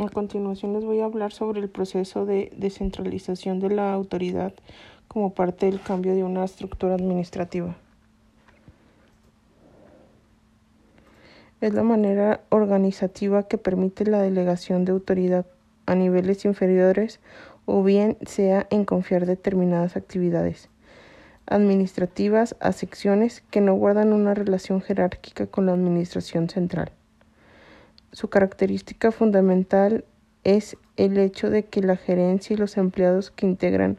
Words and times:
A 0.00 0.08
continuación 0.08 0.72
les 0.72 0.82
voy 0.82 1.00
a 1.00 1.04
hablar 1.04 1.30
sobre 1.30 1.60
el 1.60 1.68
proceso 1.68 2.24
de 2.24 2.50
descentralización 2.56 3.60
de 3.60 3.68
la 3.68 3.92
autoridad 3.92 4.54
como 5.08 5.34
parte 5.34 5.66
del 5.66 5.82
cambio 5.82 6.14
de 6.14 6.24
una 6.24 6.42
estructura 6.42 6.94
administrativa. 6.94 7.76
Es 11.60 11.74
la 11.74 11.82
manera 11.82 12.40
organizativa 12.48 13.42
que 13.42 13.58
permite 13.58 14.06
la 14.06 14.22
delegación 14.22 14.86
de 14.86 14.92
autoridad 14.92 15.44
a 15.84 15.94
niveles 15.94 16.46
inferiores 16.46 17.20
o 17.66 17.82
bien 17.82 18.16
sea 18.24 18.66
en 18.70 18.86
confiar 18.86 19.26
determinadas 19.26 19.96
actividades 19.96 20.70
administrativas 21.44 22.56
a 22.60 22.72
secciones 22.72 23.42
que 23.50 23.60
no 23.60 23.74
guardan 23.74 24.14
una 24.14 24.32
relación 24.32 24.80
jerárquica 24.80 25.46
con 25.46 25.66
la 25.66 25.72
administración 25.72 26.48
central. 26.48 26.90
Su 28.12 28.28
característica 28.28 29.12
fundamental 29.12 30.04
es 30.42 30.76
el 30.96 31.18
hecho 31.18 31.48
de 31.48 31.64
que 31.64 31.80
la 31.80 31.96
gerencia 31.96 32.54
y 32.54 32.56
los 32.56 32.76
empleados 32.76 33.30
que 33.30 33.46
integran 33.46 33.98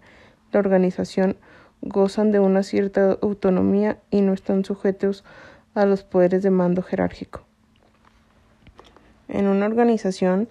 la 0.51 0.59
organización 0.59 1.37
gozan 1.81 2.31
de 2.31 2.39
una 2.39 2.63
cierta 2.63 3.17
autonomía 3.21 3.99
y 4.09 4.21
no 4.21 4.33
están 4.33 4.65
sujetos 4.65 5.23
a 5.73 5.85
los 5.85 6.03
poderes 6.03 6.43
de 6.43 6.51
mando 6.51 6.81
jerárquico. 6.81 7.41
En 9.29 9.47
una 9.47 9.65
organización 9.65 10.49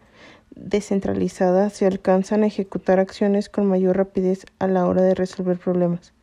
descentralizada 0.54 1.68
se 1.70 1.86
alcanzan 1.86 2.42
a 2.42 2.46
ejecutar 2.46 2.98
acciones 2.98 3.48
con 3.48 3.66
mayor 3.66 3.96
rapidez 3.96 4.46
a 4.58 4.66
la 4.66 4.86
hora 4.86 5.02
de 5.02 5.14
resolver 5.14 5.58
problemas. 5.58 6.14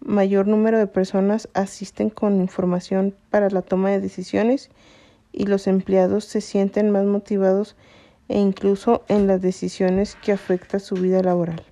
Mayor 0.00 0.46
número 0.46 0.78
de 0.78 0.86
personas 0.86 1.48
asisten 1.54 2.10
con 2.10 2.38
información 2.38 3.14
para 3.30 3.48
la 3.48 3.62
toma 3.62 3.90
de 3.90 4.00
decisiones 4.00 4.70
y 5.36 5.46
los 5.46 5.68
empleados 5.68 6.24
se 6.24 6.40
sienten 6.40 6.90
más 6.90 7.04
motivados 7.04 7.76
e 8.28 8.38
incluso 8.38 9.04
en 9.06 9.28
las 9.28 9.40
decisiones 9.40 10.16
que 10.16 10.32
afectan 10.32 10.80
su 10.80 10.96
vida 10.96 11.22
laboral. 11.22 11.62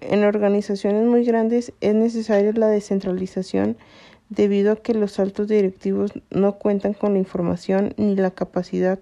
En 0.00 0.24
organizaciones 0.24 1.04
muy 1.04 1.24
grandes 1.24 1.72
es 1.80 1.94
necesaria 1.94 2.52
la 2.54 2.66
descentralización 2.68 3.76
debido 4.30 4.72
a 4.72 4.76
que 4.76 4.94
los 4.94 5.20
altos 5.20 5.46
directivos 5.46 6.12
no 6.30 6.54
cuentan 6.58 6.94
con 6.94 7.12
la 7.12 7.18
información 7.18 7.94
ni 7.98 8.16
la 8.16 8.30
capacidad 8.30 8.98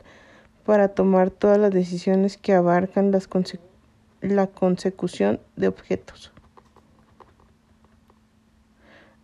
para 0.67 0.89
tomar 0.89 1.31
todas 1.31 1.59
las 1.59 1.71
decisiones 1.71 2.37
que 2.37 2.53
abarcan 2.53 3.13
las 3.13 3.29
la 4.21 4.49
consecución 4.49 5.41
de 5.57 5.69
objetos. 5.69 6.33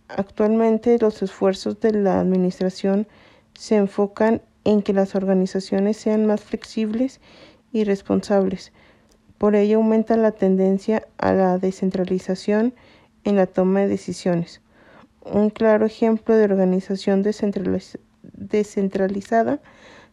Actualmente 0.08 0.96
los 1.00 1.20
esfuerzos 1.22 1.80
de 1.80 1.92
la 1.92 2.20
Administración 2.20 3.08
se 3.56 3.76
enfocan 3.76 4.42
en 4.64 4.82
que 4.82 4.92
las 4.92 5.14
organizaciones 5.14 5.96
sean 5.96 6.26
más 6.26 6.42
flexibles 6.42 7.20
y 7.72 7.84
responsables. 7.84 8.72
Por 9.38 9.54
ello 9.54 9.78
aumenta 9.78 10.16
la 10.16 10.32
tendencia 10.32 11.06
a 11.18 11.32
la 11.32 11.56
descentralización 11.58 12.74
en 13.24 13.36
la 13.36 13.46
toma 13.46 13.80
de 13.80 13.88
decisiones. 13.88 14.60
Un 15.24 15.48
claro 15.50 15.86
ejemplo 15.86 16.36
de 16.36 16.44
organización 16.44 17.22
descentralizada 17.22 19.60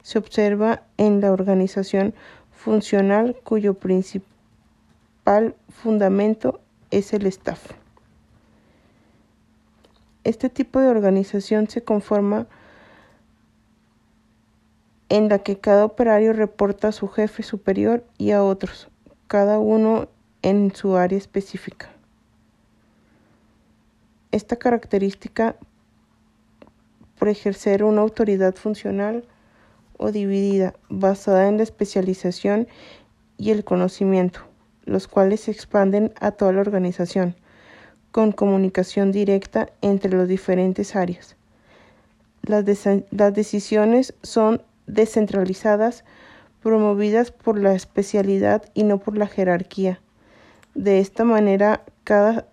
se 0.02 0.18
observa 0.18 0.84
en 0.98 1.22
la 1.22 1.32
organización 1.32 2.16
funcional 2.52 3.38
cuyo 3.44 3.76
principal 3.76 5.56
fundamento 5.70 6.60
es 6.92 7.14
el 7.14 7.26
staff. 7.28 7.72
Este 10.24 10.50
tipo 10.50 10.80
de 10.80 10.88
organización 10.88 11.70
se 11.70 11.84
conforma 11.84 12.48
en 15.14 15.30
la 15.30 15.38
que 15.38 15.60
cada 15.60 15.86
operario 15.86 16.34
reporta 16.34 16.88
a 16.88 16.92
su 16.92 17.08
jefe 17.08 17.44
superior 17.44 18.04
y 18.18 18.32
a 18.32 18.44
otros, 18.44 18.88
cada 19.28 19.60
uno 19.60 20.08
en 20.42 20.74
su 20.74 20.98
área 20.98 21.20
específica. 21.20 21.92
Esta 24.32 24.56
característica 24.56 25.56
por 27.20 27.30
ejercer 27.30 27.84
una 27.84 28.02
autoridad 28.02 28.56
funcional 28.56 29.24
o 30.00 30.12
dividida 30.12 30.74
basada 30.90 31.48
en 31.48 31.58
la 31.58 31.64
especialización 31.64 32.68
y 33.38 33.52
el 33.52 33.64
conocimiento, 33.64 34.40
los 34.86 35.08
cuales 35.08 35.42
se 35.42 35.52
expanden 35.52 36.12
a 36.20 36.32
toda 36.32 36.54
la 36.54 36.62
organización, 36.62 37.36
con 38.12 38.32
comunicación 38.32 39.12
directa 39.12 39.70
entre 39.84 40.18
las 40.18 40.28
diferentes 40.28 40.96
áreas. 40.96 41.36
Las, 42.42 42.66
las 43.12 43.34
decisiones 43.36 44.16
son 44.24 44.64
descentralizadas 44.88 46.04
promovidas 46.62 47.32
por 47.32 47.60
la 47.60 47.74
especialidad 47.74 48.64
y 48.74 48.84
no 48.84 48.98
por 48.98 49.18
la 49.18 49.28
jerarquía. 49.28 50.00
De 50.76 51.00
esta 51.00 51.24
manera, 51.24 51.84
cada, 52.04 52.48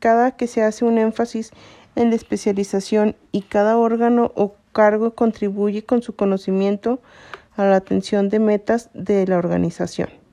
cada 0.00 0.36
que 0.36 0.46
se 0.46 0.62
hace 0.62 0.84
un 0.84 0.98
énfasis 0.98 1.52
en 1.94 2.10
la 2.10 2.16
especialización 2.16 3.16
y 3.32 3.42
cada 3.42 3.78
órgano 3.78 4.32
o 4.34 4.54
cargo 4.72 5.14
contribuye 5.14 5.84
con 5.84 6.02
su 6.02 6.14
conocimiento 6.16 7.00
a 7.56 7.64
la 7.64 7.76
atención 7.76 8.28
de 8.28 8.40
metas 8.40 8.90
de 8.92 9.26
la 9.26 9.38
organización. 9.38 10.25